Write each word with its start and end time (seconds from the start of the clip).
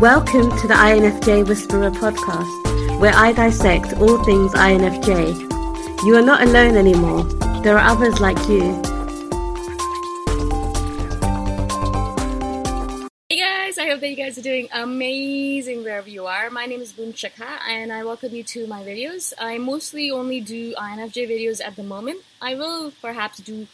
Welcome 0.00 0.56
to 0.58 0.68
the 0.68 0.74
INFJ 0.74 1.48
Whisperer 1.48 1.90
podcast, 1.90 3.00
where 3.00 3.12
I 3.16 3.32
dissect 3.32 3.94
all 3.94 4.22
things 4.22 4.52
INFJ. 4.52 6.04
You 6.04 6.14
are 6.14 6.22
not 6.22 6.40
alone 6.40 6.76
anymore. 6.76 7.24
There 7.64 7.76
are 7.76 7.84
others 7.84 8.20
like 8.20 8.38
you. 8.48 8.80
Hey 13.28 13.40
guys, 13.40 13.76
I 13.76 13.88
hope 13.88 13.98
that 13.98 14.08
you 14.08 14.14
guys 14.14 14.38
are 14.38 14.42
doing 14.42 14.68
amazing 14.72 15.82
wherever 15.82 16.08
you 16.08 16.26
are. 16.26 16.48
My 16.48 16.66
name 16.66 16.80
is 16.80 16.92
Boom 16.92 17.12
Shikha 17.12 17.58
and 17.68 17.92
I 17.92 18.04
welcome 18.04 18.32
you 18.32 18.44
to 18.44 18.68
my 18.68 18.84
videos. 18.84 19.32
I 19.36 19.58
mostly 19.58 20.12
only 20.12 20.40
do 20.40 20.76
INFJ 20.76 21.28
videos 21.28 21.60
at 21.60 21.74
the 21.74 21.82
moment. 21.82 22.20
I 22.40 22.54
will 22.54 22.92
perhaps 23.02 23.38
do 23.38 23.66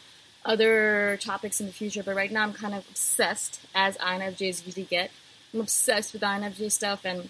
other 0.43 1.19
topics 1.21 1.59
in 1.59 1.67
the 1.67 1.71
future, 1.71 2.01
but 2.01 2.15
right 2.15 2.31
now 2.31 2.41
I'm 2.41 2.53
kind 2.53 2.73
of 2.73 2.89
obsessed, 2.89 3.59
as 3.75 3.95
INFJs 3.97 4.65
usually 4.65 4.85
get. 4.85 5.11
I'm 5.55 5.61
obsessed 5.61 6.11
with 6.11 6.21
INFJ 6.21 6.69
stuff 6.69 7.05
and 7.05 7.29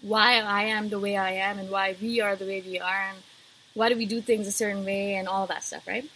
why 0.00 0.38
I 0.38 0.64
am 0.64 0.88
the 0.88 0.98
way 0.98 1.18
I 1.18 1.32
am 1.32 1.58
and 1.58 1.70
why 1.70 1.94
we 2.00 2.20
are 2.20 2.34
the 2.34 2.46
way 2.46 2.62
we 2.66 2.80
are 2.80 3.10
and 3.10 3.18
why 3.74 3.90
do 3.90 3.96
we 3.96 4.06
do 4.06 4.22
things 4.22 4.46
a 4.46 4.52
certain 4.52 4.84
way 4.84 5.14
and 5.16 5.28
all 5.28 5.46
that 5.46 5.62
stuff, 5.62 5.86
right? 5.86 6.08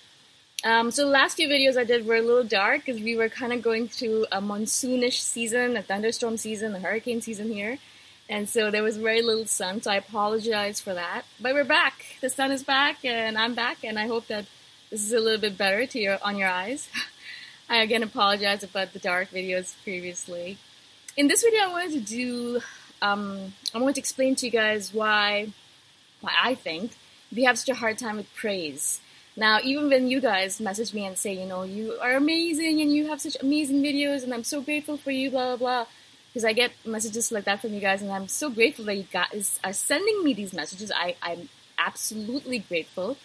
Um, 0.65 0.91
so 0.91 1.05
the 1.05 1.11
last 1.11 1.37
few 1.37 1.47
videos 1.47 1.77
I 1.77 1.85
did 1.85 2.07
were 2.07 2.17
a 2.17 2.23
little 2.23 2.43
dark 2.43 2.87
because 2.87 3.03
we 3.03 3.17
were 3.17 3.29
kind 3.29 3.53
of 3.53 3.61
going 3.63 3.87
through 3.87 4.27
a 4.33 4.41
monsoonish 4.41 5.21
season, 5.21 5.77
a 5.77 5.83
thunderstorm 5.83 6.39
season, 6.39 6.75
a 6.75 6.81
hurricane 6.81 7.21
season 7.21 7.53
here. 7.53 7.79
And 8.29 8.49
so 8.49 8.71
there 8.71 8.83
was 8.83 8.97
very 8.97 9.23
little 9.23 9.47
sun, 9.47 9.83
so 9.83 9.91
I 9.91 9.97
apologize 9.97 10.81
for 10.81 10.95
that. 10.95 11.23
But 11.39 11.53
we're 11.53 11.65
back. 11.65 12.17
The 12.21 12.31
sun 12.31 12.51
is 12.51 12.65
back, 12.65 13.05
and 13.05 13.39
I'm 13.39 13.55
back, 13.55 13.85
and 13.85 13.99
I 13.99 14.09
hope 14.09 14.27
that 14.27 14.47
this 14.91 15.05
is 15.05 15.13
a 15.13 15.21
little 15.21 15.41
bit 15.41 15.57
better 15.57 15.87
to 15.87 15.99
your 16.01 16.19
on 16.23 16.37
your 16.37 16.49
eyes. 16.49 16.89
I 17.69 17.83
again 17.83 18.03
apologize 18.03 18.65
about 18.65 18.95
the 18.95 18.99
dark 18.99 19.31
videos 19.31 19.75
previously. 19.85 20.59
In 21.17 21.29
this 21.29 21.43
video, 21.43 21.61
I 21.61 21.69
wanted 21.69 21.93
to 21.93 22.01
do, 22.01 22.61
um, 23.01 23.55
I 23.75 23.79
wanted 23.79 23.95
to 23.95 24.01
explain 24.01 24.37
to 24.37 24.45
you 24.45 24.53
guys 24.53 24.93
why, 24.93 25.49
why 26.21 26.33
I 26.43 26.55
think 26.55 26.93
we 27.35 27.45
have 27.45 27.59
such 27.59 27.71
a 27.71 27.75
hard 27.75 27.97
time 27.97 28.19
with 28.19 28.35
praise. 28.35 29.01
Now, 29.35 29.61
even 29.65 29.89
when 29.89 30.09
you 30.09 30.21
guys 30.21 30.61
message 30.61 30.93
me 30.93 31.07
and 31.07 31.17
say, 31.17 31.33
you 31.33 31.47
know, 31.47 31.63
you 31.63 31.97
are 32.03 32.13
amazing 32.13 32.83
and 32.83 32.93
you 32.93 33.09
have 33.09 33.23
such 33.23 33.35
amazing 33.41 33.83
videos 33.83 34.25
and 34.25 34.35
I'm 34.35 34.45
so 34.45 34.61
grateful 34.61 34.99
for 34.99 35.11
you, 35.11 35.31
blah, 35.31 35.57
blah, 35.57 35.57
blah, 35.57 35.87
because 36.29 36.45
I 36.45 36.53
get 36.53 36.73
messages 36.85 37.33
like 37.33 37.45
that 37.45 37.63
from 37.63 37.73
you 37.73 37.81
guys 37.81 38.03
and 38.03 38.13
I'm 38.13 38.29
so 38.29 38.51
grateful 38.51 38.85
that 38.85 38.97
you 38.97 39.07
guys 39.11 39.59
are 39.65 39.73
sending 39.73 40.23
me 40.23 40.35
these 40.35 40.53
messages. 40.53 40.93
I, 40.95 41.17
I'm 41.23 41.49
absolutely 41.79 42.59
grateful. 42.59 43.17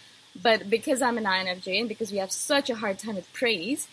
But 0.41 0.69
because 0.69 1.01
I'm 1.01 1.17
an 1.17 1.25
INFJ 1.25 1.77
and 1.77 1.89
because 1.89 2.09
we 2.09 2.19
have 2.19 2.31
such 2.31 2.69
a 2.69 2.75
hard 2.75 2.99
time 2.99 3.15
with 3.15 3.31
praise, 3.33 3.89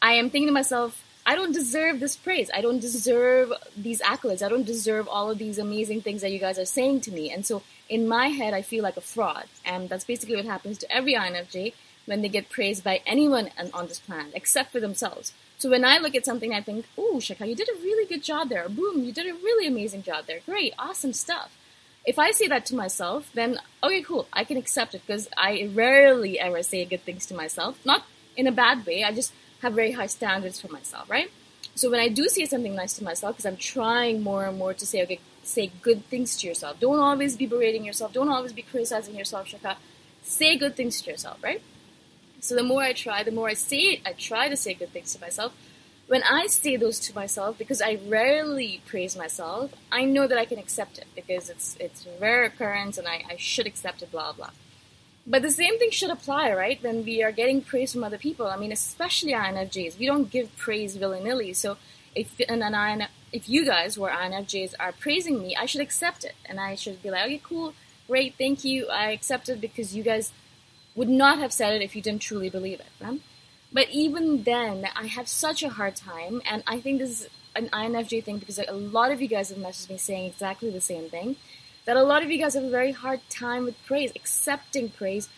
I 0.00 0.12
am 0.12 0.30
thinking 0.30 0.48
to 0.48 0.54
myself, 0.54 1.02
I 1.28 1.34
don't 1.34 1.52
deserve 1.52 1.98
this 1.98 2.14
praise. 2.14 2.50
I 2.54 2.60
don't 2.60 2.78
deserve 2.78 3.52
these 3.76 4.00
accolades. 4.00 4.42
I 4.42 4.48
don't 4.48 4.64
deserve 4.64 5.08
all 5.08 5.28
of 5.28 5.38
these 5.38 5.58
amazing 5.58 6.02
things 6.02 6.22
that 6.22 6.30
you 6.30 6.38
guys 6.38 6.56
are 6.56 6.64
saying 6.64 7.00
to 7.02 7.10
me. 7.10 7.32
And 7.32 7.44
so 7.44 7.62
in 7.88 8.06
my 8.06 8.28
head, 8.28 8.54
I 8.54 8.62
feel 8.62 8.84
like 8.84 8.96
a 8.96 9.00
fraud. 9.00 9.46
And 9.64 9.88
that's 9.88 10.04
basically 10.04 10.36
what 10.36 10.44
happens 10.44 10.78
to 10.78 10.90
every 10.90 11.14
INFJ 11.14 11.74
when 12.06 12.22
they 12.22 12.28
get 12.28 12.48
praised 12.48 12.84
by 12.84 13.00
anyone 13.04 13.50
on 13.74 13.88
this 13.88 13.98
planet, 13.98 14.32
except 14.34 14.70
for 14.70 14.78
themselves. 14.78 15.32
So 15.58 15.68
when 15.68 15.84
I 15.84 15.98
look 15.98 16.14
at 16.14 16.24
something, 16.24 16.54
I 16.54 16.60
think, 16.60 16.86
"Ooh, 16.96 17.18
Shikha, 17.18 17.48
you 17.48 17.56
did 17.56 17.70
a 17.70 17.82
really 17.82 18.06
good 18.06 18.22
job 18.22 18.48
there. 18.48 18.68
Boom, 18.68 19.02
you 19.02 19.12
did 19.12 19.26
a 19.26 19.34
really 19.34 19.66
amazing 19.66 20.04
job 20.04 20.26
there. 20.26 20.40
Great, 20.46 20.74
awesome 20.78 21.12
stuff." 21.12 21.50
If 22.04 22.20
I 22.20 22.30
say 22.30 22.46
that 22.46 22.64
to 22.66 22.76
myself, 22.76 23.30
then 23.34 23.58
okay, 23.82 24.02
cool, 24.02 24.28
I 24.32 24.44
can 24.44 24.56
accept 24.56 24.94
it 24.94 25.02
because 25.04 25.28
I 25.36 25.68
rarely 25.74 26.38
ever 26.38 26.62
say 26.62 26.84
good 26.84 27.02
things 27.02 27.26
to 27.26 27.34
myself. 27.34 27.78
Not 27.84 28.04
in 28.36 28.46
a 28.46 28.52
bad 28.52 28.86
way. 28.86 29.02
I 29.02 29.10
just 29.10 29.32
have 29.62 29.74
very 29.74 29.92
high 29.92 30.06
standards 30.06 30.60
for 30.60 30.68
myself, 30.68 31.08
right? 31.10 31.30
So 31.74 31.90
when 31.90 32.00
I 32.00 32.08
do 32.08 32.28
say 32.28 32.46
something 32.46 32.74
nice 32.74 32.94
to 32.94 33.04
myself, 33.04 33.36
because 33.36 33.46
I'm 33.46 33.56
trying 33.56 34.22
more 34.22 34.46
and 34.46 34.58
more 34.58 34.74
to 34.74 34.86
say, 34.86 35.02
okay, 35.02 35.20
say 35.42 35.70
good 35.82 36.06
things 36.06 36.36
to 36.38 36.46
yourself. 36.46 36.80
Don't 36.80 36.98
always 36.98 37.36
be 37.36 37.46
berating 37.46 37.84
yourself. 37.84 38.12
Don't 38.12 38.28
always 38.28 38.52
be 38.52 38.62
criticizing 38.62 39.14
yourself, 39.14 39.48
Shikha. 39.48 39.76
Say 40.22 40.56
good 40.56 40.74
things 40.74 41.02
to 41.02 41.10
yourself, 41.10 41.42
right? 41.42 41.62
So 42.40 42.54
the 42.54 42.62
more 42.62 42.82
I 42.82 42.92
try, 42.92 43.22
the 43.22 43.30
more 43.30 43.48
I 43.48 43.54
say 43.54 43.78
it, 43.78 44.00
I 44.06 44.12
try 44.12 44.48
to 44.48 44.56
say 44.56 44.74
good 44.74 44.90
things 44.90 45.12
to 45.14 45.20
myself. 45.20 45.54
When 46.06 46.22
I 46.22 46.46
say 46.46 46.76
those 46.76 47.00
to 47.00 47.14
myself, 47.14 47.58
because 47.58 47.82
I 47.82 47.98
rarely 48.06 48.80
praise 48.86 49.16
myself, 49.16 49.74
I 49.90 50.04
know 50.04 50.26
that 50.26 50.38
I 50.38 50.44
can 50.44 50.58
accept 50.58 50.98
it 50.98 51.06
because 51.16 51.50
it's 51.50 51.76
it's 51.80 52.06
rare 52.20 52.44
occurrence 52.44 52.96
and 52.96 53.08
I, 53.08 53.24
I 53.28 53.36
should 53.36 53.66
accept 53.66 54.02
it, 54.02 54.12
blah 54.12 54.32
blah. 54.32 54.50
But 55.26 55.42
the 55.42 55.50
same 55.50 55.78
thing 55.78 55.90
should 55.90 56.10
apply, 56.10 56.52
right? 56.52 56.80
When 56.82 57.04
we 57.04 57.22
are 57.22 57.32
getting 57.32 57.60
praise 57.60 57.92
from 57.92 58.04
other 58.04 58.18
people. 58.18 58.46
I 58.46 58.56
mean, 58.56 58.70
especially 58.70 59.32
INFJs, 59.32 59.98
we 59.98 60.06
don't 60.06 60.30
give 60.30 60.56
praise 60.56 60.96
willy 60.96 61.20
nilly. 61.20 61.52
So 61.52 61.78
if 62.14 62.40
an, 62.48 62.62
an 62.62 63.08
if 63.32 63.48
you 63.48 63.64
guys 63.64 63.96
who 63.96 64.04
are 64.04 64.10
INFJs 64.10 64.74
are 64.78 64.92
praising 64.92 65.40
me, 65.40 65.56
I 65.56 65.66
should 65.66 65.80
accept 65.80 66.24
it, 66.24 66.34
and 66.46 66.60
I 66.60 66.74
should 66.76 67.02
be 67.02 67.10
like, 67.10 67.24
okay, 67.24 67.40
cool, 67.42 67.74
great, 68.06 68.34
thank 68.38 68.64
you, 68.64 68.88
I 68.88 69.10
accept 69.10 69.48
it 69.48 69.60
because 69.60 69.94
you 69.96 70.02
guys 70.02 70.32
would 70.94 71.08
not 71.08 71.38
have 71.38 71.52
said 71.52 71.74
it 71.74 71.82
if 71.82 71.94
you 71.94 72.02
didn't 72.02 72.22
truly 72.22 72.48
believe 72.48 72.80
it. 72.80 72.86
Right? 73.00 73.20
But 73.72 73.90
even 73.90 74.44
then, 74.44 74.86
I 74.94 75.06
have 75.06 75.28
such 75.28 75.62
a 75.62 75.70
hard 75.70 75.96
time, 75.96 76.40
and 76.50 76.62
I 76.66 76.80
think 76.80 77.00
this 77.00 77.20
is 77.20 77.28
an 77.54 77.68
INFJ 77.70 78.24
thing 78.24 78.38
because 78.38 78.58
a 78.58 78.72
lot 78.72 79.10
of 79.10 79.20
you 79.20 79.28
guys 79.28 79.48
have 79.48 79.58
messaged 79.58 79.90
me 79.90 79.98
saying 79.98 80.26
exactly 80.26 80.70
the 80.70 80.80
same 80.80 81.08
thing 81.10 81.36
that 81.86 81.96
a 81.96 82.02
lot 82.02 82.22
of 82.22 82.30
you 82.30 82.38
guys 82.38 82.54
have 82.54 82.64
a 82.64 82.70
very 82.70 82.92
hard 82.92 83.20
time 83.30 83.64
with 83.64 83.82
praise, 83.86 84.12
accepting 84.14 84.90
praise, 84.90 85.28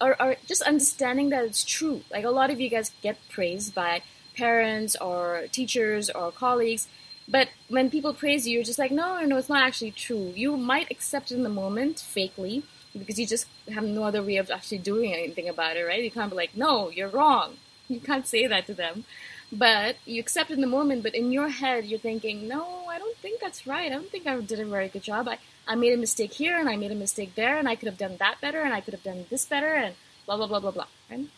or, 0.00 0.20
or 0.20 0.36
just 0.46 0.62
understanding 0.62 1.28
that 1.28 1.44
it's 1.44 1.64
true. 1.64 2.02
Like 2.10 2.24
a 2.24 2.30
lot 2.30 2.50
of 2.50 2.60
you 2.60 2.68
guys 2.68 2.90
get 3.02 3.16
praised 3.28 3.74
by 3.74 4.02
parents 4.36 4.96
or 4.96 5.44
teachers 5.52 6.10
or 6.10 6.32
colleagues, 6.32 6.88
but 7.30 7.48
when 7.68 7.90
people 7.90 8.12
praise 8.12 8.48
you, 8.48 8.54
you're 8.54 8.64
just 8.64 8.78
like, 8.78 8.90
no, 8.90 9.20
no, 9.20 9.26
no, 9.26 9.36
it's 9.36 9.48
not 9.48 9.62
actually 9.62 9.92
true. 9.92 10.32
You 10.34 10.56
might 10.56 10.90
accept 10.90 11.30
it 11.30 11.36
in 11.36 11.44
the 11.44 11.48
moment, 11.48 11.96
fakely, 11.98 12.64
because 12.98 13.20
you 13.20 13.26
just 13.26 13.46
have 13.72 13.84
no 13.84 14.02
other 14.02 14.22
way 14.22 14.36
of 14.36 14.50
actually 14.50 14.78
doing 14.78 15.12
anything 15.12 15.48
about 15.48 15.76
it, 15.76 15.84
right? 15.84 16.02
You 16.02 16.10
can't 16.10 16.30
be 16.30 16.36
like, 16.36 16.56
no, 16.56 16.90
you're 16.90 17.08
wrong. 17.08 17.58
You 17.90 17.98
can't 17.98 18.24
say 18.24 18.46
that 18.46 18.68
to 18.68 18.74
them. 18.74 19.04
But 19.50 19.96
you 20.06 20.20
accept 20.20 20.52
in 20.52 20.60
the 20.60 20.68
moment, 20.68 21.02
but 21.02 21.12
in 21.12 21.32
your 21.32 21.48
head, 21.48 21.84
you're 21.84 21.98
thinking, 21.98 22.46
no, 22.46 22.84
I 22.88 23.00
don't 23.00 23.16
think 23.16 23.40
that's 23.40 23.66
right. 23.66 23.90
I 23.90 23.96
don't 23.96 24.08
think 24.08 24.28
I 24.28 24.40
did 24.40 24.60
a 24.60 24.64
very 24.64 24.86
good 24.86 25.02
job. 25.02 25.26
I, 25.26 25.38
I 25.70 25.76
made 25.76 25.92
a 25.92 25.96
mistake 25.96 26.32
here 26.32 26.58
and 26.58 26.68
I 26.68 26.74
made 26.74 26.90
a 26.90 26.96
mistake 26.96 27.36
there 27.36 27.56
and 27.56 27.68
I 27.68 27.76
could 27.76 27.86
have 27.86 27.96
done 27.96 28.16
that 28.18 28.40
better 28.40 28.60
and 28.60 28.74
I 28.74 28.80
could 28.80 28.92
have 28.92 29.04
done 29.04 29.26
this 29.30 29.46
better 29.46 29.72
and 29.72 29.94
blah 30.26 30.36
blah 30.36 30.48
blah 30.48 30.58
blah 30.58 30.72
blah. 30.72 30.86
Right? 31.08 31.28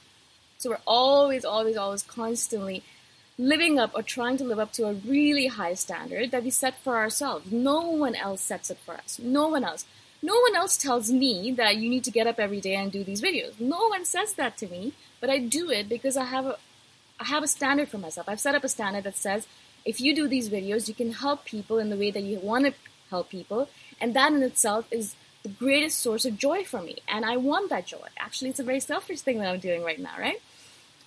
So 0.57 0.71
we're 0.71 0.87
always, 0.87 1.45
always, 1.45 1.77
always 1.77 2.03
constantly 2.03 2.83
living 3.37 3.79
up 3.79 3.91
or 3.95 4.03
trying 4.03 4.39
to 4.39 4.45
live 4.45 4.59
up 4.59 4.73
to 4.73 4.87
a 4.87 4.95
really 4.95 5.49
high 5.49 5.75
standard 5.75 6.31
that 6.31 6.45
we 6.45 6.49
set 6.51 6.79
for 6.83 6.97
ourselves. 6.97 7.53
No 7.53 7.81
one 7.81 8.15
else 8.15 8.41
sets 8.41 8.71
it 8.71 8.79
for 8.79 8.95
us. 8.95 9.19
No 9.23 9.49
one 9.49 9.65
else. 9.65 9.85
No 10.23 10.41
one 10.41 10.57
else 10.57 10.79
tells 10.79 11.13
me 11.13 11.53
that 11.53 11.77
you 11.77 11.91
need 11.91 12.05
to 12.05 12.11
get 12.11 12.27
up 12.27 12.39
every 12.39 12.61
day 12.63 12.75
and 12.75 12.91
do 12.91 13.05
these 13.05 13.21
videos. 13.21 13.61
No 13.61 13.89
one 13.89 14.07
says 14.07 14.33
that 14.35 14.57
to 14.59 14.67
me, 14.67 14.95
but 15.21 15.29
I 15.29 15.41
do 15.41 15.69
it 15.69 15.91
because 15.91 16.17
I 16.17 16.25
have 16.25 16.47
a 16.47 16.57
I 17.21 17.25
have 17.27 17.43
a 17.43 17.49
standard 17.49 17.91
for 17.91 17.99
myself. 17.99 18.31
I've 18.31 18.41
set 18.41 18.55
up 18.55 18.65
a 18.65 18.69
standard 18.71 19.05
that 19.05 19.17
says 19.17 19.47
if 19.85 20.01
you 20.01 20.15
do 20.15 20.27
these 20.27 20.49
videos, 20.49 20.89
you 20.89 20.95
can 20.95 21.13
help 21.13 21.45
people 21.45 21.79
in 21.79 21.91
the 21.91 21.99
way 21.99 22.11
that 22.11 22.23
you 22.23 22.39
want 22.39 22.65
to 22.65 22.73
help 23.11 23.29
people 23.29 23.69
and 24.01 24.15
that 24.15 24.33
in 24.33 24.43
itself 24.43 24.87
is 24.91 25.15
the 25.43 25.49
greatest 25.49 25.99
source 25.99 26.25
of 26.25 26.39
joy 26.39 26.65
for 26.65 26.81
me. 26.81 26.99
And 27.09 27.25
I 27.25 27.37
want 27.37 27.71
that 27.71 27.87
joy. 27.87 28.09
Actually, 28.19 28.51
it's 28.51 28.61
a 28.61 28.65
very 28.65 28.81
selfish 28.81 29.21
thing 29.21 29.39
that 29.39 29.49
I'm 29.49 29.61
doing 29.61 29.83
right 29.83 29.99
now, 29.99 30.15
right? 30.19 30.41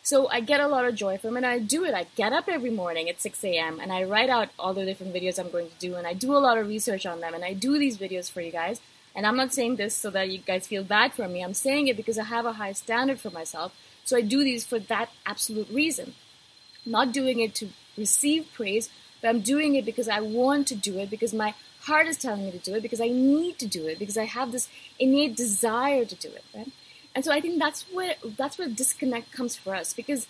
So 0.03 0.29
I 0.29 0.39
get 0.39 0.59
a 0.59 0.67
lot 0.67 0.85
of 0.85 0.93
joy 0.93 1.17
from 1.17 1.35
it 1.35 1.43
I 1.43 1.57
do 1.57 1.83
it. 1.83 1.95
I 1.95 2.05
get 2.15 2.31
up 2.31 2.47
every 2.47 2.69
morning 2.69 3.09
at 3.09 3.19
6 3.19 3.43
a.m. 3.43 3.79
and 3.79 3.91
I 3.91 4.03
write 4.03 4.29
out 4.29 4.49
all 4.59 4.73
the 4.73 4.85
different 4.85 5.15
videos 5.15 5.39
I'm 5.39 5.49
going 5.49 5.67
to 5.67 5.79
do 5.79 5.95
and 5.95 6.05
I 6.05 6.13
do 6.13 6.35
a 6.35 6.37
lot 6.37 6.59
of 6.59 6.67
research 6.67 7.07
on 7.07 7.21
them 7.21 7.33
and 7.33 7.43
I 7.43 7.53
do 7.53 7.79
these 7.79 7.97
videos 7.97 8.29
for 8.29 8.41
you 8.41 8.51
guys. 8.51 8.81
And 9.15 9.25
I'm 9.25 9.35
not 9.35 9.51
saying 9.51 9.77
this 9.77 9.95
so 9.95 10.11
that 10.11 10.29
you 10.29 10.39
guys 10.39 10.67
feel 10.67 10.83
bad 10.83 11.13
for 11.13 11.27
me. 11.27 11.43
I'm 11.43 11.55
saying 11.55 11.87
it 11.87 11.97
because 11.97 12.19
I 12.19 12.25
have 12.25 12.45
a 12.45 12.53
high 12.53 12.73
standard 12.73 13.19
for 13.19 13.31
myself. 13.31 13.73
So 14.03 14.15
I 14.15 14.21
do 14.21 14.43
these 14.43 14.63
for 14.63 14.77
that 14.77 15.09
absolute 15.25 15.69
reason. 15.69 16.13
not 16.85 17.11
doing 17.11 17.39
it 17.39 17.55
to 17.55 17.69
receive 17.97 18.53
praise, 18.53 18.89
but 19.21 19.29
I'm 19.29 19.41
doing 19.41 19.73
it 19.73 19.85
because 19.85 20.07
I 20.07 20.19
want 20.19 20.67
to 20.67 20.75
do 20.75 20.99
it 20.99 21.09
because 21.09 21.33
my 21.33 21.55
heart 21.85 22.07
is 22.07 22.17
telling 22.17 22.45
me 22.45 22.51
to 22.51 22.57
do 22.57 22.75
it 22.75 22.81
because 22.81 23.01
I 23.01 23.07
need 23.07 23.59
to 23.59 23.67
do 23.67 23.85
it 23.87 23.99
because 23.99 24.17
I 24.17 24.25
have 24.25 24.51
this 24.51 24.67
innate 24.99 25.35
desire 25.35 26.05
to 26.05 26.15
do 26.15 26.29
it, 26.29 26.43
right? 26.53 26.71
And 27.13 27.23
so 27.23 27.31
I 27.31 27.39
think 27.39 27.59
that's 27.59 27.83
where 27.93 28.15
that's 28.37 28.57
where 28.57 28.67
disconnect 28.67 29.31
comes 29.31 29.55
for 29.55 29.73
us 29.75 29.93
because 29.93 30.27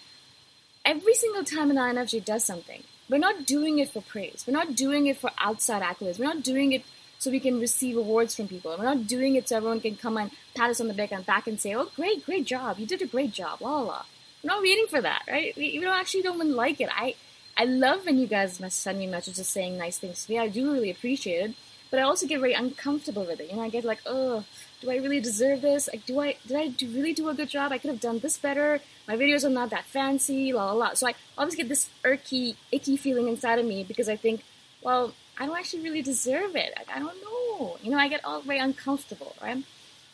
every 0.84 1.16
single 1.16 1.44
time 1.44 1.72
an 1.72 1.78
INFJ 1.78 2.24
does 2.24 2.44
something, 2.44 2.84
we're 3.10 3.18
not 3.18 3.46
doing 3.46 3.80
it 3.80 3.90
for 3.90 4.02
praise. 4.02 4.44
We're 4.48 4.54
not 4.54 4.76
doing 4.76 5.08
it 5.08 5.18
for 5.18 5.32
outside 5.40 5.82
accolades. 5.82 6.20
We're 6.20 6.34
not 6.34 6.44
doing 6.44 6.74
it 6.74 6.84
so 7.18 7.32
we 7.32 7.40
can 7.40 7.60
receive 7.60 7.98
awards 7.98 8.36
from 8.36 8.48
people. 8.48 8.76
We're 8.78 8.84
not 8.84 9.08
doing 9.08 9.36
it 9.36 9.50
so 9.50 9.58
everyone 9.58 9.82
can 9.82 9.96
come 9.96 10.18
and 10.18 10.32
pat 10.56 10.70
us 10.70 10.82
on 10.82 10.88
the 10.88 10.94
back 10.94 11.12
and 11.12 11.26
back 11.26 11.48
and 11.48 11.60
say, 11.60 11.74
"Oh, 11.74 11.90
great, 11.96 12.26
great 12.26 12.46
job! 12.46 12.78
You 12.78 12.86
did 12.86 13.02
a 13.02 13.08
great 13.08 13.32
job!" 13.32 13.62
La 13.62 13.72
la. 13.72 13.82
la. 13.82 14.02
We're 14.44 14.50
not 14.50 14.62
waiting 14.62 14.86
for 14.88 15.02
that, 15.02 15.24
right? 15.28 15.56
We, 15.56 15.80
we 15.80 15.82
don't 15.82 16.00
actually 16.00 16.22
don't 16.22 16.36
even 16.36 16.56
like 16.56 16.80
it. 16.80 16.90
I 16.92 17.16
I 17.58 17.64
love 17.64 18.06
when 18.06 18.18
you 18.18 18.28
guys 18.28 18.60
send 18.74 19.00
me 19.00 19.08
messages 19.08 19.48
saying 19.48 19.78
nice 19.78 19.98
things 19.98 20.26
to 20.26 20.32
me. 20.32 20.40
I 20.40 20.50
do 20.50 20.74
really 20.74 20.92
appreciate 20.92 21.52
it, 21.52 21.56
but 21.90 22.00
I 22.00 22.04
also 22.04 22.28
get 22.28 22.42
very 22.42 22.54
uncomfortable 22.54 23.24
with 23.24 23.40
it. 23.40 23.50
You 23.50 23.56
know, 23.56 23.62
I 23.62 23.70
get 23.70 23.86
like, 23.86 24.02
oh, 24.06 24.44
do 24.82 24.92
I 24.92 24.98
really 24.98 25.22
deserve 25.22 25.62
this? 25.62 25.88
Like, 25.88 26.06
do 26.06 26.20
I 26.20 26.36
did 26.46 26.58
I 26.58 26.68
do, 26.68 26.88
really 26.88 27.14
do 27.14 27.30
a 27.30 27.34
good 27.34 27.48
job? 27.48 27.72
I 27.72 27.78
could 27.78 27.92
have 27.92 28.02
done 28.02 28.20
this 28.20 28.38
better. 28.38 28.82
My 29.08 29.16
videos 29.16 29.46
are 29.46 29.50
not 29.50 29.70
that 29.70 29.86
fancy, 29.86 30.52
la 30.52 30.66
la 30.66 30.74
la. 30.74 30.94
So 30.96 31.08
I 31.08 31.14
always 31.38 31.56
get 31.56 31.70
this 31.70 31.90
irky, 32.04 32.56
icky 32.74 32.98
feeling 32.98 33.30
inside 33.30 33.60
of 33.60 33.66
me 33.66 33.86
because 33.86 34.10
I 34.10 34.18
think, 34.18 34.44
well, 34.82 35.14
I 35.40 35.46
don't 35.46 35.58
actually 35.58 35.84
really 35.84 36.02
deserve 36.02 36.58
it. 36.58 36.74
I, 36.78 36.98
I 36.98 37.00
don't 37.00 37.22
know. 37.24 37.78
You 37.82 37.92
know, 37.92 37.98
I 37.98 38.10
get 38.10 38.26
all 38.26 38.42
very 38.42 38.60
uncomfortable, 38.60 39.34
right? 39.42 39.64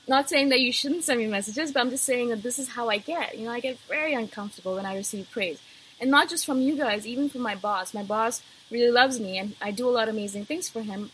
Not 0.08 0.30
saying 0.30 0.50
that 0.50 0.60
you 0.60 0.72
shouldn't 0.72 1.06
send 1.06 1.20
me 1.20 1.26
messages, 1.26 1.72
but 1.72 1.80
I'm 1.80 1.90
just 1.90 2.04
saying 2.04 2.30
that 2.30 2.44
this 2.44 2.60
is 2.60 2.70
how 2.70 2.90
I 2.90 3.00
get. 3.00 3.38
You 3.38 3.46
know, 3.46 3.52
I 3.52 3.62
get 3.62 3.80
very 3.88 4.14
uncomfortable 4.14 4.76
when 4.76 4.86
I 4.86 4.96
receive 4.96 5.30
praise 5.32 5.60
and 6.02 6.10
not 6.10 6.28
just 6.28 6.46
from 6.48 6.60
you 6.62 6.76
guys, 6.76 7.06
even 7.06 7.30
from 7.30 7.42
my 7.42 7.54
boss. 7.56 7.94
My 7.94 8.02
boss 8.04 8.42
really 8.72 8.92
loves 8.92 9.20
me, 9.20 9.38
and 9.38 9.56
I 9.62 9.70
do 9.70 9.88
a 9.88 9.92
lot 9.92 10.10
of 10.10 10.16
amazing 10.16 10.46
things 10.46 10.68
for 10.68 10.82
him. 10.82 11.12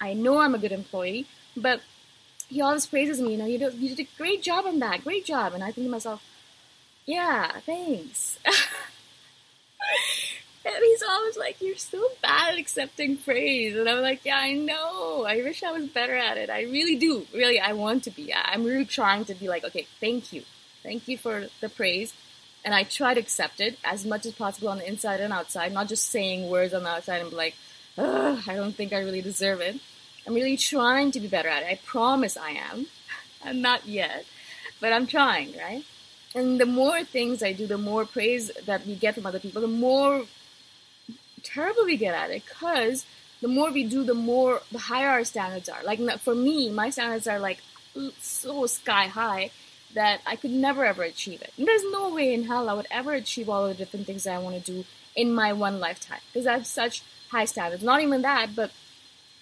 I 0.00 0.14
know 0.14 0.38
I'm 0.38 0.54
a 0.54 0.58
good 0.58 0.70
employee, 0.70 1.26
but 1.56 1.80
he 2.48 2.62
always 2.62 2.86
praises 2.86 3.20
me. 3.20 3.32
You 3.32 3.38
know, 3.38 3.46
you 3.46 3.58
did, 3.58 3.74
you 3.74 3.96
did 3.96 4.06
a 4.06 4.08
great 4.16 4.42
job 4.42 4.64
on 4.64 4.78
that, 4.78 5.02
great 5.02 5.24
job. 5.24 5.54
And 5.54 5.64
I 5.64 5.72
think 5.72 5.88
to 5.88 5.90
myself, 5.90 6.22
yeah, 7.04 7.50
thanks. 7.66 8.38
and 10.64 10.74
he's 10.80 11.02
always 11.02 11.36
like, 11.36 11.60
you're 11.60 11.76
so 11.76 12.00
bad 12.22 12.52
at 12.52 12.60
accepting 12.60 13.16
praise. 13.16 13.74
And 13.74 13.88
I'm 13.88 14.02
like, 14.02 14.24
yeah, 14.24 14.38
I 14.38 14.52
know. 14.52 15.24
I 15.26 15.38
wish 15.38 15.64
I 15.64 15.72
was 15.72 15.88
better 15.88 16.14
at 16.14 16.38
it. 16.38 16.48
I 16.48 16.62
really 16.62 16.96
do. 16.96 17.26
Really, 17.34 17.58
I 17.58 17.72
want 17.72 18.04
to 18.04 18.10
be. 18.10 18.32
I'm 18.32 18.62
really 18.62 18.86
trying 18.86 19.24
to 19.24 19.34
be 19.34 19.48
like, 19.48 19.64
okay, 19.64 19.88
thank 19.98 20.32
you. 20.32 20.44
Thank 20.84 21.08
you 21.08 21.18
for 21.18 21.48
the 21.60 21.68
praise 21.68 22.14
and 22.68 22.74
I 22.74 22.82
try 22.82 23.14
to 23.14 23.20
accept 23.20 23.60
it 23.60 23.78
as 23.82 24.04
much 24.04 24.26
as 24.26 24.34
possible 24.34 24.68
on 24.68 24.76
the 24.76 24.86
inside 24.86 25.20
and 25.20 25.32
outside, 25.32 25.72
not 25.72 25.88
just 25.88 26.10
saying 26.10 26.50
words 26.50 26.74
on 26.74 26.82
the 26.82 26.90
outside 26.90 27.22
and 27.22 27.30
be 27.30 27.36
like, 27.36 27.54
I 27.96 28.42
don't 28.44 28.74
think 28.74 28.92
I 28.92 28.98
really 28.98 29.22
deserve 29.22 29.62
it. 29.62 29.80
I'm 30.26 30.34
really 30.34 30.58
trying 30.58 31.10
to 31.12 31.18
be 31.18 31.28
better 31.28 31.48
at 31.48 31.62
it. 31.62 31.66
I 31.66 31.80
promise 31.86 32.36
I 32.36 32.50
am. 32.50 32.84
I'm 33.42 33.62
not 33.62 33.86
yet, 33.86 34.26
but 34.82 34.92
I'm 34.92 35.06
trying, 35.06 35.56
right? 35.56 35.82
And 36.34 36.60
the 36.60 36.66
more 36.66 37.04
things 37.04 37.42
I 37.42 37.54
do, 37.54 37.66
the 37.66 37.78
more 37.78 38.04
praise 38.04 38.50
that 38.66 38.86
we 38.86 38.96
get 38.96 39.14
from 39.14 39.24
other 39.24 39.40
people, 39.40 39.62
the 39.62 39.66
more 39.66 40.24
terrible 41.42 41.86
we 41.86 41.96
get 41.96 42.14
at 42.14 42.30
it. 42.30 42.42
Because 42.44 43.06
the 43.40 43.48
more 43.48 43.72
we 43.72 43.84
do, 43.84 44.04
the 44.04 44.12
more 44.12 44.60
the 44.70 44.78
higher 44.78 45.08
our 45.08 45.24
standards 45.24 45.70
are. 45.70 45.82
Like 45.84 46.00
for 46.18 46.34
me, 46.34 46.68
my 46.68 46.90
standards 46.90 47.26
are 47.26 47.38
like 47.38 47.62
so 48.20 48.66
sky 48.66 49.06
high 49.06 49.52
that 49.94 50.20
I 50.26 50.36
could 50.36 50.50
never 50.50 50.84
ever 50.84 51.02
achieve 51.02 51.42
it. 51.42 51.52
And 51.56 51.66
there's 51.66 51.84
no 51.90 52.12
way 52.12 52.32
in 52.34 52.44
hell 52.44 52.68
I 52.68 52.74
would 52.74 52.86
ever 52.90 53.12
achieve 53.12 53.48
all 53.48 53.66
the 53.68 53.74
different 53.74 54.06
things 54.06 54.24
that 54.24 54.34
I 54.34 54.38
want 54.38 54.62
to 54.62 54.72
do 54.72 54.84
in 55.16 55.32
my 55.32 55.52
one 55.52 55.80
lifetime 55.80 56.20
because 56.32 56.46
I 56.46 56.52
have 56.52 56.66
such 56.66 57.02
high 57.30 57.44
standards. 57.44 57.82
Not 57.82 58.02
even 58.02 58.22
that, 58.22 58.54
but 58.54 58.70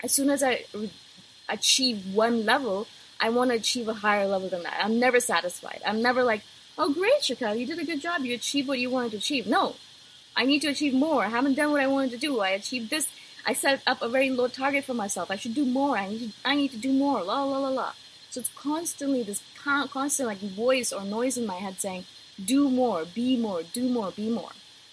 as 0.03 0.13
soon 0.13 0.31
as 0.31 0.43
I 0.43 0.65
achieve 1.49 2.15
one 2.15 2.45
level, 2.45 2.87
I 3.21 3.31
want 3.31 3.51
to 3.51 3.57
achieve 3.57 3.89
a 3.89 3.95
higher 3.95 4.27
level 4.27 4.49
than 4.49 4.63
that. 4.63 4.81
I'm 4.83 4.99
never 4.99 5.21
satisfied. 5.21 5.81
I'm 5.87 6.03
never 6.03 6.23
like, 6.23 6.43
oh, 6.77 6.93
great, 6.93 7.23
Shikha, 7.23 7.59
you 7.59 7.67
did 7.67 7.79
a 7.79 7.85
good 7.85 8.01
job. 8.01 8.23
You 8.23 8.35
achieved 8.35 8.69
what 8.69 8.79
you 8.79 8.91
wanted 8.91 9.13
to 9.13 9.17
achieve. 9.19 9.47
No, 9.47 9.77
I 10.37 10.45
need 10.45 10.61
to 10.61 10.69
achieve 10.69 10.95
more. 10.95 11.25
I 11.25 11.29
haven't 11.29 11.55
done 11.55 11.71
what 11.71 11.81
I 11.81 11.87
wanted 11.87 12.11
to 12.13 12.19
do. 12.19 12.41
I 12.41 12.51
achieved 12.51 12.91
this. 12.91 13.09
I 13.47 13.53
set 13.53 13.81
up 13.87 14.03
a 14.03 14.09
very 14.09 14.29
low 14.31 14.49
target 14.49 14.85
for 14.85 14.95
myself. 14.95 15.31
I 15.31 15.37
should 15.37 15.55
do 15.55 15.65
more. 15.65 15.97
I 15.97 16.09
need 16.09 16.21
to, 16.21 16.33
I 16.45 16.55
need 16.55 16.73
to 16.73 16.77
do 16.77 16.93
more. 16.93 17.23
La 17.23 17.45
la 17.45 17.59
la 17.59 17.69
la. 17.69 17.93
So 18.37 18.41
it's 18.41 18.51
constantly 18.55 19.23
this 19.23 19.43
constant 19.63 20.29
like 20.29 20.41
voice 20.41 20.93
or 20.93 21.03
noise 21.05 21.39
in 21.39 21.47
my 21.47 21.55
head 21.55 21.81
saying, 21.81 22.05
do 22.45 22.69
more, 22.69 23.07
be 23.07 23.39
more, 23.39 23.63
do 23.63 23.89
more, 23.89 24.11
be 24.11 24.29
more. 24.29 24.51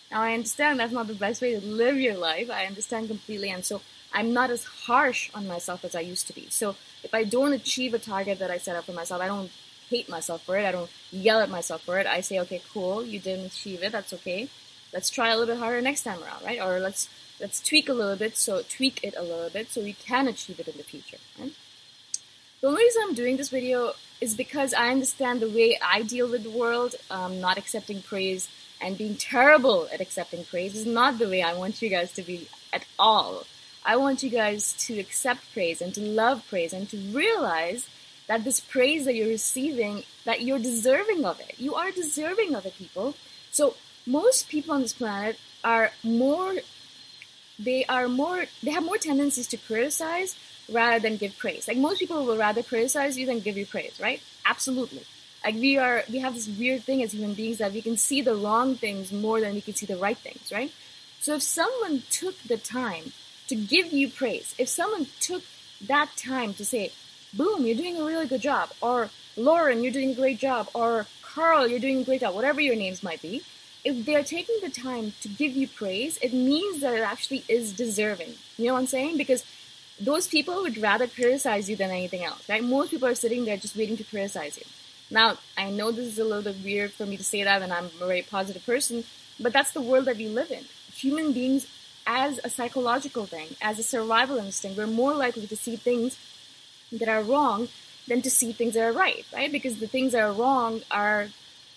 Now 0.09 0.21
I 0.21 0.33
understand 0.33 0.79
that's 0.79 0.93
not 0.93 1.07
the 1.07 1.13
best 1.13 1.41
way 1.41 1.59
to 1.59 1.65
live 1.65 1.97
your 1.97 2.15
life. 2.15 2.49
I 2.49 2.63
understand 2.63 3.09
completely. 3.09 3.49
And 3.49 3.65
so 3.65 3.81
I'm 4.13 4.31
not 4.31 4.49
as 4.49 4.63
harsh 4.63 5.29
on 5.33 5.45
myself 5.45 5.83
as 5.83 5.93
I 5.93 5.99
used 5.99 6.25
to 6.27 6.33
be. 6.33 6.47
So 6.51 6.77
if 7.03 7.13
I 7.13 7.25
don't 7.25 7.51
achieve 7.51 7.93
a 7.93 7.99
target 7.99 8.39
that 8.39 8.49
I 8.49 8.59
set 8.59 8.77
up 8.77 8.85
for 8.85 8.93
myself, 8.93 9.21
I 9.21 9.27
don't 9.27 9.51
hate 9.89 10.07
myself 10.07 10.45
for 10.45 10.57
it. 10.57 10.65
I 10.65 10.71
don't 10.71 10.89
yell 11.11 11.41
at 11.41 11.49
myself 11.49 11.81
for 11.81 11.99
it. 11.99 12.07
I 12.07 12.21
say, 12.21 12.39
okay, 12.39 12.61
cool, 12.73 13.03
you 13.03 13.19
didn't 13.19 13.47
achieve 13.47 13.83
it. 13.83 13.91
That's 13.91 14.13
okay. 14.13 14.47
Let's 14.93 15.09
try 15.09 15.31
a 15.31 15.37
little 15.37 15.53
bit 15.53 15.59
harder 15.59 15.81
next 15.81 16.03
time 16.03 16.23
around, 16.23 16.45
right? 16.45 16.61
Or 16.61 16.79
let's 16.79 17.09
let's 17.41 17.59
tweak 17.59 17.89
a 17.89 17.93
little 17.93 18.15
bit, 18.15 18.37
so 18.37 18.61
tweak 18.69 19.03
it 19.03 19.15
a 19.17 19.21
little 19.21 19.49
bit, 19.49 19.69
so 19.69 19.81
we 19.81 19.91
can 19.91 20.29
achieve 20.29 20.61
it 20.61 20.69
in 20.69 20.77
the 20.77 20.83
future. 20.83 21.17
Right? 21.37 21.51
The 22.63 22.69
only 22.69 22.83
reason 22.85 23.01
I'm 23.05 23.13
doing 23.13 23.35
this 23.35 23.49
video 23.49 23.91
is 24.21 24.35
because 24.35 24.73
I 24.73 24.87
understand 24.87 25.41
the 25.41 25.49
way 25.49 25.77
I 25.83 26.01
deal 26.01 26.29
with 26.29 26.43
the 26.43 26.49
world, 26.49 26.95
um, 27.11 27.41
not 27.41 27.57
accepting 27.57 28.01
praise 28.01 28.47
and 28.79 28.97
being 28.97 29.17
terrible 29.17 29.89
at 29.91 29.99
accepting 29.99 30.45
praise 30.45 30.73
is 30.73 30.85
not 30.85 31.19
the 31.19 31.27
way 31.27 31.41
I 31.41 31.55
want 31.55 31.81
you 31.81 31.89
guys 31.89 32.13
to 32.13 32.21
be 32.21 32.47
at 32.71 32.85
all. 32.97 33.43
I 33.83 33.97
want 33.97 34.23
you 34.23 34.29
guys 34.29 34.71
to 34.87 34.97
accept 34.97 35.51
praise 35.51 35.81
and 35.81 35.93
to 35.95 35.99
love 35.99 36.47
praise 36.47 36.71
and 36.71 36.87
to 36.91 36.97
realize 37.11 37.89
that 38.27 38.45
this 38.45 38.61
praise 38.61 39.03
that 39.03 39.15
you're 39.15 39.27
receiving, 39.27 40.03
that 40.23 40.41
you're 40.41 40.57
deserving 40.57 41.25
of 41.25 41.41
it. 41.41 41.55
You 41.57 41.75
are 41.75 41.91
deserving 41.91 42.55
of 42.55 42.65
it, 42.65 42.75
people. 42.75 43.15
So 43.51 43.75
most 44.05 44.47
people 44.47 44.73
on 44.73 44.83
this 44.83 44.93
planet 44.93 45.37
are 45.65 45.91
more 46.01 46.55
they 47.59 47.85
are 47.85 48.07
more 48.07 48.45
they 48.61 48.71
have 48.71 48.83
more 48.83 48.97
tendencies 48.97 49.47
to 49.47 49.57
criticize 49.57 50.35
rather 50.71 50.99
than 50.99 51.17
give 51.17 51.37
praise. 51.37 51.67
Like 51.67 51.77
most 51.77 51.99
people 51.99 52.25
will 52.25 52.37
rather 52.37 52.63
criticize 52.63 53.17
you 53.17 53.25
than 53.25 53.39
give 53.39 53.57
you 53.57 53.65
praise, 53.65 53.99
right? 53.99 54.21
Absolutely. 54.45 55.03
Like 55.43 55.55
we 55.55 55.77
are 55.77 56.03
we 56.09 56.19
have 56.19 56.35
this 56.35 56.47
weird 56.47 56.83
thing 56.83 57.03
as 57.03 57.13
human 57.13 57.33
beings 57.33 57.57
that 57.57 57.73
we 57.73 57.81
can 57.81 57.97
see 57.97 58.21
the 58.21 58.35
wrong 58.35 58.75
things 58.75 59.11
more 59.11 59.41
than 59.41 59.53
we 59.53 59.61
can 59.61 59.75
see 59.75 59.85
the 59.85 59.97
right 59.97 60.17
things, 60.17 60.51
right? 60.51 60.71
So 61.19 61.35
if 61.35 61.41
someone 61.43 62.03
took 62.09 62.37
the 62.43 62.57
time 62.57 63.13
to 63.47 63.55
give 63.55 63.93
you 63.93 64.09
praise, 64.09 64.55
if 64.57 64.67
someone 64.69 65.07
took 65.19 65.43
that 65.87 66.09
time 66.17 66.53
to 66.55 66.65
say, 66.65 66.91
boom, 67.33 67.65
you're 67.65 67.77
doing 67.77 67.97
a 67.97 68.03
really 68.03 68.25
good 68.25 68.41
job, 68.41 68.71
or 68.81 69.09
Lauren, 69.35 69.83
you're 69.83 69.91
doing 69.91 70.11
a 70.11 70.15
great 70.15 70.39
job, 70.39 70.69
or 70.73 71.07
Carl, 71.21 71.67
you're 71.67 71.79
doing 71.79 71.99
a 71.99 72.03
great 72.03 72.21
job, 72.21 72.35
whatever 72.35 72.61
your 72.61 72.75
names 72.75 73.03
might 73.03 73.21
be, 73.21 73.41
if 73.83 74.05
they're 74.05 74.23
taking 74.23 74.55
the 74.61 74.69
time 74.69 75.13
to 75.21 75.27
give 75.27 75.55
you 75.55 75.67
praise, 75.67 76.17
it 76.21 76.33
means 76.33 76.81
that 76.81 76.93
it 76.93 77.01
actually 77.01 77.43
is 77.49 77.73
deserving. 77.73 78.33
You 78.57 78.67
know 78.67 78.73
what 78.73 78.79
I'm 78.79 78.87
saying? 78.87 79.17
Because 79.17 79.43
those 79.99 80.27
people 80.27 80.61
would 80.61 80.77
rather 80.77 81.07
criticize 81.07 81.69
you 81.69 81.75
than 81.75 81.91
anything 81.91 82.23
else, 82.23 82.47
right? 82.49 82.63
Most 82.63 82.91
people 82.91 83.07
are 83.07 83.15
sitting 83.15 83.45
there 83.45 83.57
just 83.57 83.75
waiting 83.75 83.97
to 83.97 84.03
criticize 84.03 84.57
you. 84.57 84.63
Now, 85.11 85.37
I 85.57 85.69
know 85.69 85.91
this 85.91 86.07
is 86.07 86.19
a 86.19 86.23
little 86.23 86.43
bit 86.43 86.63
weird 86.63 86.91
for 86.93 87.05
me 87.05 87.17
to 87.17 87.23
say 87.23 87.43
that, 87.43 87.61
and 87.61 87.71
I'm 87.71 87.85
a 87.85 87.89
very 87.89 88.21
positive 88.21 88.65
person, 88.65 89.03
but 89.39 89.53
that's 89.53 89.71
the 89.71 89.81
world 89.81 90.05
that 90.05 90.17
we 90.17 90.27
live 90.27 90.49
in. 90.49 90.63
Human 90.95 91.33
beings, 91.33 91.67
as 92.07 92.39
a 92.43 92.49
psychological 92.49 93.25
thing, 93.25 93.55
as 93.61 93.79
a 93.79 93.83
survival 93.83 94.37
instinct, 94.37 94.77
we're 94.77 94.87
more 94.87 95.13
likely 95.13 95.45
to 95.47 95.55
see 95.55 95.75
things 95.75 96.17
that 96.91 97.07
are 97.07 97.21
wrong 97.21 97.67
than 98.07 98.21
to 98.21 98.29
see 98.29 98.51
things 98.51 98.73
that 98.73 98.83
are 98.83 98.91
right, 98.91 99.25
right? 99.33 99.51
Because 99.51 99.79
the 99.79 99.87
things 99.87 100.13
that 100.13 100.21
are 100.21 100.33
wrong 100.33 100.81
are, 100.89 101.27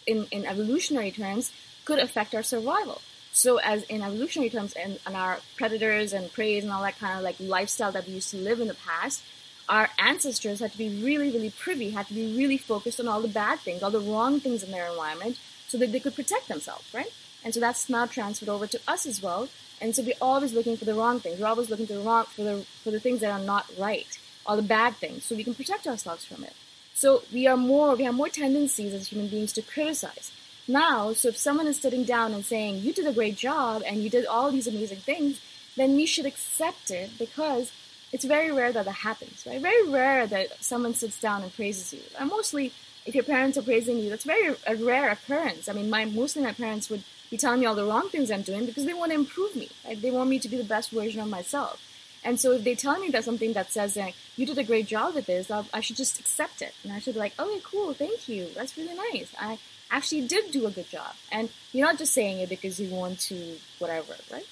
in, 0.06 0.26
in 0.30 0.44
evolutionary 0.46 1.10
terms, 1.10 1.52
could 1.86 1.98
affect 1.98 2.34
our 2.34 2.42
survival. 2.42 3.00
So, 3.32 3.58
as 3.58 3.82
in 3.84 4.02
evolutionary 4.02 4.50
terms, 4.50 4.72
and, 4.74 4.98
and 5.06 5.16
our 5.16 5.40
predators 5.56 6.12
and 6.12 6.32
prey 6.32 6.58
and 6.58 6.70
all 6.70 6.82
that 6.82 6.98
kind 6.98 7.16
of 7.16 7.24
like 7.24 7.36
lifestyle 7.38 7.92
that 7.92 8.06
we 8.06 8.14
used 8.14 8.30
to 8.30 8.36
live 8.36 8.60
in 8.60 8.68
the 8.68 8.74
past, 8.74 9.22
our 9.68 9.88
ancestors 9.98 10.60
had 10.60 10.72
to 10.72 10.78
be 10.78 11.02
really, 11.02 11.30
really 11.30 11.50
privy, 11.50 11.90
had 11.90 12.06
to 12.08 12.14
be 12.14 12.36
really 12.36 12.56
focused 12.58 13.00
on 13.00 13.08
all 13.08 13.20
the 13.20 13.28
bad 13.28 13.58
things, 13.60 13.82
all 13.82 13.90
the 13.90 14.00
wrong 14.00 14.40
things 14.40 14.62
in 14.62 14.70
their 14.70 14.88
environment, 14.88 15.38
so 15.68 15.78
that 15.78 15.92
they 15.92 16.00
could 16.00 16.14
protect 16.14 16.48
themselves, 16.48 16.86
right? 16.94 17.12
And 17.44 17.52
so 17.52 17.60
that's 17.60 17.88
now 17.88 18.06
transferred 18.06 18.48
over 18.48 18.66
to 18.66 18.80
us 18.88 19.06
as 19.06 19.22
well. 19.22 19.48
And 19.80 19.94
so 19.94 20.02
we're 20.02 20.14
always 20.20 20.52
looking 20.52 20.76
for 20.76 20.84
the 20.84 20.94
wrong 20.94 21.20
things. 21.20 21.38
We're 21.38 21.46
always 21.46 21.68
looking 21.68 21.86
for 21.86 21.94
the 21.94 22.00
wrong 22.00 22.24
for 22.24 22.42
the 22.42 22.66
for 22.82 22.90
the 22.90 23.00
things 23.00 23.20
that 23.20 23.30
are 23.30 23.44
not 23.44 23.66
right, 23.78 24.18
all 24.46 24.56
the 24.56 24.62
bad 24.62 24.96
things, 24.96 25.24
so 25.24 25.34
we 25.34 25.44
can 25.44 25.54
protect 25.54 25.86
ourselves 25.86 26.24
from 26.24 26.44
it. 26.44 26.54
So 26.94 27.22
we 27.32 27.46
are 27.46 27.56
more 27.56 27.94
we 27.94 28.04
have 28.04 28.14
more 28.14 28.30
tendencies 28.30 28.94
as 28.94 29.08
human 29.08 29.28
beings 29.28 29.52
to 29.54 29.62
criticize. 29.62 30.32
Now, 30.68 31.12
so 31.12 31.28
if 31.28 31.36
someone 31.36 31.66
is 31.66 31.80
sitting 31.80 32.04
down 32.04 32.32
and 32.34 32.44
saying, 32.44 32.82
You 32.82 32.92
did 32.92 33.06
a 33.06 33.12
great 33.12 33.36
job 33.36 33.82
and 33.86 34.02
you 34.02 34.10
did 34.10 34.26
all 34.26 34.50
these 34.50 34.66
amazing 34.66 34.98
things, 34.98 35.40
then 35.76 35.94
we 35.94 36.06
should 36.06 36.26
accept 36.26 36.90
it 36.90 37.10
because 37.18 37.72
it's 38.12 38.24
very 38.24 38.50
rare 38.50 38.72
that 38.72 38.84
that 38.84 38.92
happens, 38.92 39.44
right? 39.46 39.60
Very 39.60 39.88
rare 39.88 40.26
that 40.26 40.62
someone 40.62 40.94
sits 40.94 41.20
down 41.20 41.42
and 41.42 41.54
praises 41.54 41.92
you. 41.92 42.00
And 42.18 42.30
mostly, 42.30 42.72
if 43.04 43.14
your 43.14 43.24
parents 43.24 43.58
are 43.58 43.62
praising 43.62 43.98
you, 43.98 44.10
that's 44.10 44.24
very 44.24 44.54
a 44.66 44.74
rare 44.74 45.10
occurrence. 45.10 45.68
I 45.68 45.72
mean, 45.72 45.90
my 45.90 46.04
mostly 46.04 46.42
my 46.42 46.52
parents 46.52 46.90
would 46.90 47.04
be 47.30 47.36
telling 47.36 47.60
me 47.60 47.66
all 47.66 47.74
the 47.74 47.84
wrong 47.84 48.08
things 48.08 48.30
I'm 48.30 48.42
doing 48.42 48.66
because 48.66 48.86
they 48.86 48.94
want 48.94 49.12
to 49.12 49.18
improve 49.18 49.54
me. 49.54 49.68
Right? 49.84 50.00
They 50.00 50.10
want 50.10 50.30
me 50.30 50.38
to 50.38 50.48
be 50.48 50.56
the 50.56 50.64
best 50.64 50.90
version 50.90 51.20
of 51.20 51.28
myself. 51.28 51.82
And 52.24 52.40
so 52.40 52.52
if 52.52 52.64
they 52.64 52.74
tell 52.74 52.98
me 52.98 53.08
that 53.10 53.22
something 53.24 53.52
that 53.52 53.70
says 53.70 53.96
like, 53.96 54.16
you 54.36 54.46
did 54.46 54.58
a 54.58 54.64
great 54.64 54.86
job 54.86 55.14
with 55.14 55.26
this, 55.26 55.48
I'll, 55.48 55.66
i 55.72 55.80
should 55.80 55.96
just 55.96 56.18
accept 56.18 56.60
it. 56.60 56.74
And 56.82 56.92
I 56.92 56.98
should 56.98 57.14
be 57.14 57.20
like, 57.20 57.38
okay, 57.38 57.60
cool, 57.62 57.92
thank 57.92 58.28
you. 58.28 58.48
That's 58.54 58.76
really 58.76 58.96
nice. 58.96 59.32
I 59.38 59.58
actually 59.90 60.26
did 60.26 60.50
do 60.52 60.66
a 60.66 60.70
good 60.70 60.88
job. 60.90 61.14
And 61.30 61.48
you're 61.72 61.86
not 61.86 61.98
just 61.98 62.12
saying 62.12 62.38
it 62.40 62.48
because 62.48 62.80
you 62.80 62.94
want 62.94 63.20
to 63.20 63.56
whatever, 63.78 64.14
right? 64.32 64.46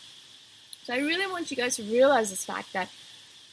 So 0.85 0.95
I 0.95 0.99
really 0.99 1.31
want 1.31 1.51
you 1.51 1.57
guys 1.57 1.77
to 1.77 1.83
realize 1.83 2.31
this 2.31 2.45
fact 2.45 2.73
that 2.73 2.91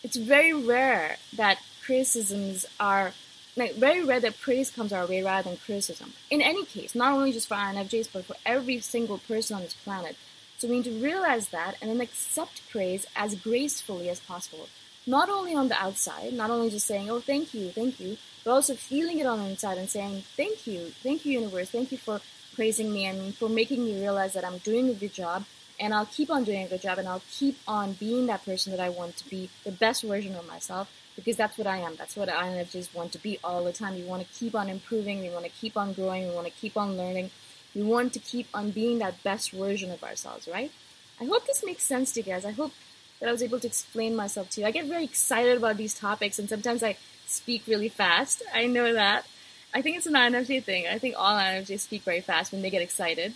it's 0.03 0.17
very 0.17 0.53
rare 0.53 1.17
that 1.35 1.59
criticisms 1.83 2.65
are 2.79 3.13
like 3.55 3.75
very 3.75 4.03
rare 4.03 4.19
that 4.19 4.39
praise 4.39 4.71
comes 4.71 4.93
our 4.93 5.05
way 5.05 5.21
rather 5.21 5.50
than 5.50 5.57
criticism. 5.57 6.13
In 6.29 6.41
any 6.41 6.65
case, 6.65 6.95
not 6.95 7.13
only 7.13 7.33
just 7.33 7.47
for 7.47 7.55
INFJs, 7.55 8.09
but 8.13 8.25
for 8.25 8.35
every 8.45 8.79
single 8.79 9.17
person 9.17 9.55
on 9.57 9.61
this 9.61 9.73
planet. 9.73 10.15
So 10.57 10.67
we 10.67 10.75
need 10.75 10.85
to 10.85 11.03
realize 11.03 11.50
that 11.50 11.75
and 11.81 11.89
then 11.89 12.01
accept 12.01 12.69
praise 12.69 13.05
as 13.15 13.35
gracefully 13.35 14.09
as 14.09 14.19
possible. 14.19 14.69
Not 15.08 15.29
only 15.29 15.55
on 15.55 15.67
the 15.67 15.81
outside, 15.81 16.34
not 16.34 16.51
only 16.51 16.70
just 16.70 16.86
saying, 16.86 17.10
oh, 17.10 17.20
thank 17.20 17.53
you, 17.53 17.70
thank 17.70 18.00
you, 18.00 18.17
but 18.43 18.51
also 18.51 18.75
feeling 18.75 19.20
it 19.20 19.25
on 19.25 19.39
the 19.39 19.46
inside 19.46 19.77
and 19.77 19.89
saying, 19.89 20.24
thank 20.38 20.67
you, 20.67 20.91
thank 21.01 21.25
you, 21.25 21.39
universe, 21.39 21.70
thank 21.70 21.91
you 21.91 21.98
for 21.98 22.22
praising 22.55 22.91
me 22.91 23.05
and 23.05 23.34
for 23.36 23.50
making 23.50 23.84
me 23.84 24.00
realize 24.00 24.34
that 24.34 24.46
I'm 24.46 24.60
doing 24.60 24.89
a 24.89 24.93
good 24.93 25.13
job 25.13 25.46
and 25.79 25.93
I'll 25.93 26.05
keep 26.05 26.29
on 26.29 26.43
doing 26.43 26.63
a 26.63 26.67
good 26.67 26.81
job 26.81 27.00
and 27.00 27.08
I'll 27.08 27.24
keep 27.31 27.58
on 27.67 27.93
being 27.93 28.27
that 28.27 28.46
person 28.46 28.72
that 28.72 28.79
I 28.79 28.89
want 28.89 29.17
to 29.17 29.29
be, 29.29 29.50
the 29.63 29.72
best 29.72 30.03
version 30.03 30.36
of 30.36 30.48
myself, 30.48 30.91
because 31.15 31.36
that's 31.36 31.58
what 31.58 31.65
I 31.65 31.77
am. 31.77 31.96
That's 31.96 32.15
what 32.15 32.29
INFJs 32.29 32.93
want 32.93 33.12
to 33.13 33.17
be 33.17 33.39
all 33.43 33.63
the 33.63 33.74
time. 33.74 33.96
We 33.96 34.03
want 34.03 34.22
to 34.22 34.34
keep 34.34 34.53
on 34.53 34.70
improving, 34.70 35.22
we 35.22 35.29
want 35.29 35.46
to 35.46 35.51
keep 35.51 35.75
on 35.75 35.93
growing, 35.93 36.27
we 36.27 36.36
want 36.36 36.46
to 36.46 36.53
keep 36.53 36.77
on 36.77 36.96
learning, 36.96 37.31
we 37.74 37.81
want 37.81 38.13
to 38.13 38.20
keep 38.20 38.48
on 38.53 38.70
being 38.70 39.00
that 39.00 39.24
best 39.24 39.51
version 39.51 39.89
of 39.89 40.03
ourselves, 40.03 40.48
right? 40.48 40.72
I 41.20 41.25
hope 41.25 41.46
this 41.48 41.63
makes 41.65 41.84
sense 41.84 42.12
to 42.13 42.20
you 42.20 42.25
guys. 42.25 42.46
I 42.46 42.51
hope 42.51 42.74
that 43.22 43.30
I 43.30 43.32
was 43.32 43.44
able 43.44 43.60
to 43.60 43.68
explain 43.68 44.16
myself 44.16 44.50
to 44.51 44.62
you. 44.62 44.68
I 44.68 44.72
get 44.72 44.86
very 44.86 45.06
excited 45.06 45.56
about 45.56 45.78
these 45.78 45.94
topics 45.94 46.40
and 46.40 46.50
sometimes 46.50 46.84
I 46.84 46.98
speak 47.28 47.63
really 47.68 47.88
fast. 47.88 48.44
I 48.54 48.66
know 48.66 48.92
that. 48.94 49.25
I 49.74 49.82
think 49.82 49.96
it's 49.96 50.08
an 50.08 50.13
INFJ 50.13 50.63
thing. 50.63 50.88
I 50.88 50.98
think 50.98 51.16
all 51.18 51.38
INFJs 51.38 51.80
speak 51.80 52.01
very 52.01 52.20
fast 52.20 52.51
when 52.51 52.62
they 52.62 52.70
get 52.70 52.82
excited. 52.82 53.34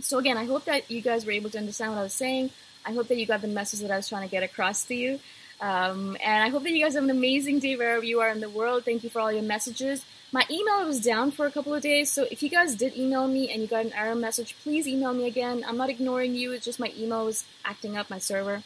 So 0.00 0.18
again, 0.18 0.36
I 0.36 0.44
hope 0.44 0.66
that 0.66 0.88
you 0.88 1.00
guys 1.00 1.26
were 1.26 1.32
able 1.32 1.50
to 1.50 1.58
understand 1.58 1.92
what 1.92 1.98
I 1.98 2.04
was 2.04 2.12
saying. 2.12 2.50
I 2.86 2.92
hope 2.92 3.08
that 3.08 3.16
you 3.16 3.26
got 3.26 3.40
the 3.40 3.48
message 3.48 3.80
that 3.80 3.90
I 3.90 3.96
was 3.96 4.08
trying 4.08 4.28
to 4.28 4.30
get 4.30 4.44
across 4.44 4.84
to 4.84 4.94
you. 4.94 5.18
Um, 5.60 6.16
and 6.24 6.44
I 6.44 6.50
hope 6.50 6.62
that 6.62 6.70
you 6.70 6.84
guys 6.84 6.94
have 6.94 7.02
an 7.02 7.10
amazing 7.10 7.58
day 7.58 7.74
wherever 7.74 8.04
you 8.04 8.20
are 8.20 8.28
in 8.28 8.40
the 8.40 8.48
world. 8.48 8.84
Thank 8.84 9.02
you 9.02 9.10
for 9.10 9.20
all 9.20 9.32
your 9.32 9.42
messages. 9.42 10.04
My 10.30 10.44
email 10.50 10.84
was 10.86 11.00
down 11.00 11.32
for 11.32 11.46
a 11.46 11.50
couple 11.50 11.74
of 11.74 11.82
days, 11.82 12.10
so 12.10 12.26
if 12.30 12.42
you 12.42 12.50
guys 12.50 12.76
did 12.76 12.96
email 12.96 13.26
me 13.26 13.50
and 13.50 13.62
you 13.62 13.66
got 13.66 13.86
an 13.86 13.92
error 13.94 14.14
message, 14.14 14.54
please 14.62 14.86
email 14.86 15.14
me 15.14 15.26
again. 15.26 15.64
I'm 15.66 15.78
not 15.78 15.88
ignoring 15.88 16.34
you, 16.34 16.52
it's 16.52 16.66
just 16.66 16.78
my 16.78 16.92
email 16.96 17.24
was 17.24 17.44
acting 17.64 17.96
up, 17.96 18.10
my 18.10 18.18
server. 18.18 18.62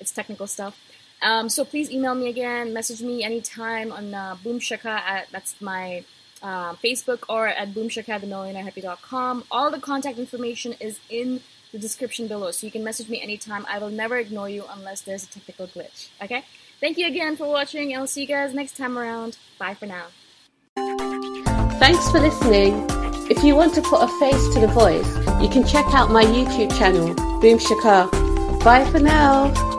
It's 0.00 0.10
technical 0.10 0.46
stuff. 0.46 0.78
Um, 1.22 1.48
so 1.48 1.64
please 1.64 1.90
email 1.90 2.14
me 2.14 2.28
again, 2.28 2.72
message 2.72 3.02
me 3.02 3.22
anytime 3.22 3.92
on 3.92 4.14
uh, 4.14 4.36
Boomshikha 4.42 4.86
at 4.86 5.28
that's 5.30 5.60
my 5.60 6.04
uh, 6.42 6.74
Facebook 6.74 7.24
or 7.28 7.48
at 7.48 7.72
boomshikha 7.74 9.42
All 9.50 9.70
the 9.70 9.80
contact 9.80 10.18
information 10.18 10.74
is 10.80 11.00
in 11.08 11.40
the 11.72 11.78
description 11.78 12.26
below, 12.26 12.50
so 12.50 12.66
you 12.66 12.72
can 12.72 12.82
message 12.82 13.08
me 13.08 13.20
anytime. 13.20 13.64
I 13.68 13.78
will 13.78 13.90
never 13.90 14.16
ignore 14.16 14.48
you 14.48 14.64
unless 14.70 15.02
there's 15.02 15.24
a 15.24 15.28
technical 15.28 15.68
glitch. 15.68 16.08
Okay? 16.22 16.44
Thank 16.80 16.98
you 16.98 17.06
again 17.06 17.36
for 17.36 17.46
watching, 17.46 17.94
I'll 17.94 18.06
see 18.06 18.22
you 18.22 18.26
guys 18.26 18.54
next 18.54 18.76
time 18.76 18.98
around. 18.98 19.36
Bye 19.58 19.74
for 19.74 19.86
now. 19.86 20.06
Thanks 21.78 22.10
for 22.10 22.20
listening. 22.20 22.86
If 23.30 23.44
you 23.44 23.54
want 23.54 23.74
to 23.74 23.82
put 23.82 24.02
a 24.02 24.08
face 24.18 24.54
to 24.54 24.60
the 24.60 24.66
voice, 24.66 25.06
you 25.40 25.48
can 25.48 25.64
check 25.64 25.86
out 25.94 26.10
my 26.10 26.24
YouTube 26.24 26.76
channel, 26.76 27.14
Boom 27.40 27.58
Shikha. 27.58 28.10
Bye 28.64 28.84
for 28.90 28.98
now. 28.98 29.78